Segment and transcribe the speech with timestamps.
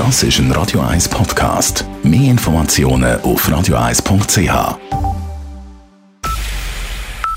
[0.00, 1.84] Das ist ein Radio 1 Podcast.
[2.02, 4.78] Mehr Informationen auf radio1.ch.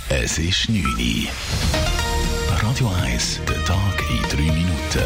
[0.08, 1.28] Es ist 9 Uhr.
[2.62, 5.04] Radio 1, der Tag in 3 Minuten.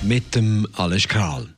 [0.00, 1.48] Mit dem Alles Kral.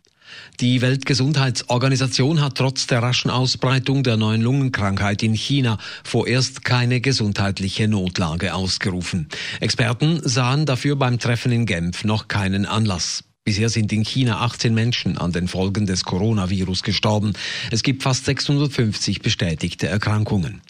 [0.59, 7.87] Die Weltgesundheitsorganisation hat trotz der raschen Ausbreitung der neuen Lungenkrankheit in China vorerst keine gesundheitliche
[7.87, 9.29] Notlage ausgerufen.
[9.61, 13.23] Experten sahen dafür beim Treffen in Genf noch keinen Anlass.
[13.45, 17.33] Bisher sind in China 18 Menschen an den Folgen des Coronavirus gestorben.
[17.73, 20.61] Es gibt fast 650 bestätigte Erkrankungen.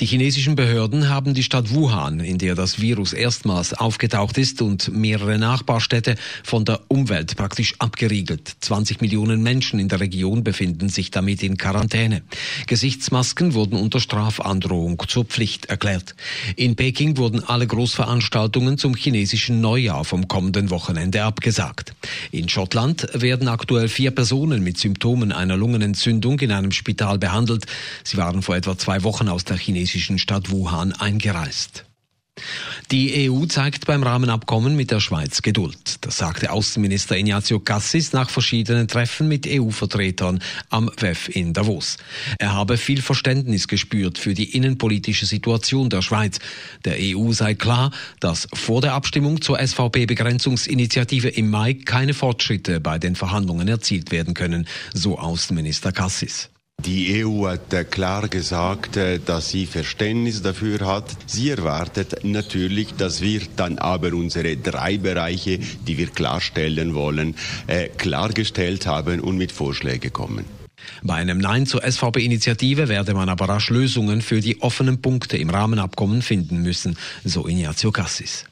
[0.00, 4.90] Die chinesischen Behörden haben die Stadt Wuhan, in der das Virus erstmals aufgetaucht ist, und
[4.96, 8.50] mehrere Nachbarstädte von der Umwelt praktisch abgeriegelt.
[8.60, 12.22] 20 Millionen Menschen in der Region befinden sich damit in Quarantäne.
[12.66, 16.14] Gesichtsmasken wurden unter Strafandrohung zur Pflicht erklärt.
[16.56, 21.92] In Peking wurden alle Großveranstaltungen zum chinesischen Neujahr vom kommenden Wochenende abgesagt.
[22.30, 27.66] In Schottland werden aktuell vier Personen mit Symptomen einer Lungenentzündung in einem Spital behandelt.
[28.04, 31.84] Sie waren vor etwa zwei Wochen aus der chinesischen Stadt Wuhan eingereist.
[32.90, 35.96] Die EU zeigt beim Rahmenabkommen mit der Schweiz Geduld.
[36.02, 41.96] Das sagte Außenminister Ignazio Cassis nach verschiedenen Treffen mit EU-Vertretern am WEF in Davos.
[42.38, 46.38] Er habe viel Verständnis gespürt für die innenpolitische Situation der Schweiz.
[46.84, 52.98] Der EU sei klar, dass vor der Abstimmung zur SVP-Begrenzungsinitiative im Mai keine Fortschritte bei
[52.98, 56.50] den Verhandlungen erzielt werden können, so Außenminister Cassis.
[56.84, 61.04] Die EU hat äh, klar gesagt, äh, dass sie Verständnis dafür hat.
[61.26, 67.36] Sie erwartet natürlich, dass wir dann aber unsere drei Bereiche, die wir klarstellen wollen,
[67.68, 70.44] äh, klargestellt haben und mit Vorschlägen kommen.
[71.02, 75.50] Bei einem Nein zur SVP-Initiative werde man aber rasch Lösungen für die offenen Punkte im
[75.50, 78.44] Rahmenabkommen finden müssen, so Ignazio Cassis.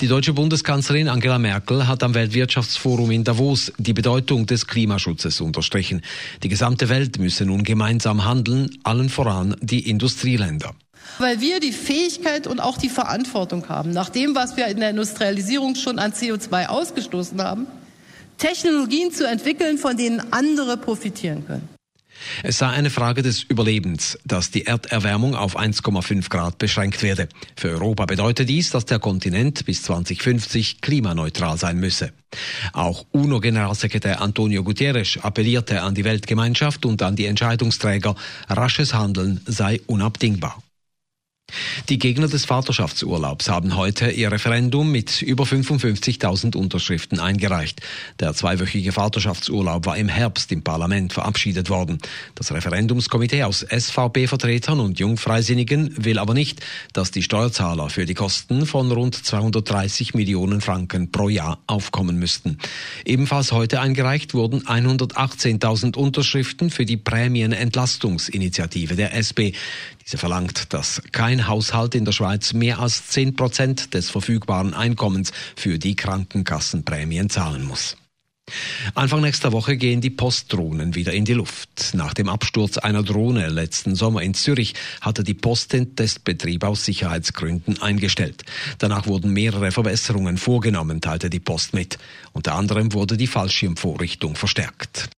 [0.00, 6.02] Die deutsche Bundeskanzlerin Angela Merkel hat am Weltwirtschaftsforum in Davos die Bedeutung des Klimaschutzes unterstrichen.
[6.42, 10.74] Die gesamte Welt müsse nun gemeinsam handeln, allen voran die Industrieländer.
[11.18, 14.90] Weil wir die Fähigkeit und auch die Verantwortung haben, nach dem, was wir in der
[14.90, 17.66] Industrialisierung schon an CO2 ausgestoßen haben,
[18.38, 21.68] Technologien zu entwickeln, von denen andere profitieren können.
[22.42, 27.28] Es sei eine Frage des Überlebens, dass die Erderwärmung auf 1,5 Grad beschränkt werde.
[27.56, 32.12] Für Europa bedeutet dies, dass der Kontinent bis 2050 klimaneutral sein müsse.
[32.72, 38.14] Auch UNO-Generalsekretär Antonio Guterres appellierte an die Weltgemeinschaft und an die Entscheidungsträger,
[38.48, 40.62] rasches Handeln sei unabdingbar.
[41.88, 47.80] Die Gegner des Vaterschaftsurlaubs haben heute ihr Referendum mit über 55.000 Unterschriften eingereicht.
[48.20, 51.98] Der zweiwöchige Vaterschaftsurlaub war im Herbst im Parlament verabschiedet worden.
[52.34, 56.60] Das Referendumskomitee aus SVP-Vertretern und Jungfreisinnigen will aber nicht,
[56.92, 62.58] dass die Steuerzahler für die Kosten von rund 230 Millionen Franken pro Jahr aufkommen müssten.
[63.04, 69.54] Ebenfalls heute eingereicht wurden 118.000 Unterschriften für die Prämienentlastungsinitiative der SP.
[70.04, 75.32] Diese verlangt, dass kein Haushalt in der Schweiz mehr als 10 Prozent des verfügbaren Einkommens
[75.56, 77.96] für die Krankenkassenprämien zahlen muss.
[78.94, 81.94] Anfang nächster Woche gehen die Postdrohnen wieder in die Luft.
[81.94, 86.84] Nach dem Absturz einer Drohne letzten Sommer in Zürich hatte die Post den Testbetrieb aus
[86.84, 88.42] Sicherheitsgründen eingestellt.
[88.78, 91.98] Danach wurden mehrere Verbesserungen vorgenommen, teilte die Post mit.
[92.32, 95.08] Unter anderem wurde die Fallschirmvorrichtung verstärkt.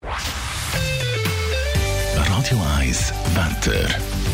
[2.15, 4.24] Radio 1 Wetter.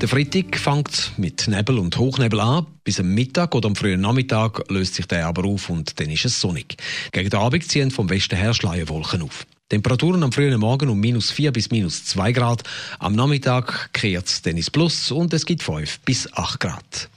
[0.00, 2.66] Der Freitag fängt mit Nebel und Hochnebel an.
[2.84, 6.26] Bis am Mittag oder am frühen Nachmittag löst sich der aber auf und dann ist
[6.26, 6.76] es sonnig.
[7.12, 9.46] Gegen den Abend ziehen vom Westen her Schleierwolken auf.
[9.70, 12.62] Temperaturen am frühen Morgen um minus 4 bis minus 2 Grad.
[12.98, 17.08] Am Nachmittag kehrt es dann Plus und es gibt 5 bis 8 Grad.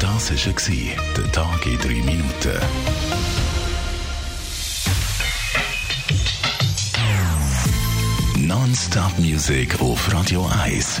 [0.00, 2.58] Das war der Tag in 3 Minuten.
[8.38, 11.00] Non-Stop Music auf Radio 1.